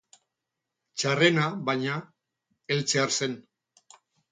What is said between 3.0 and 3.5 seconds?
zen.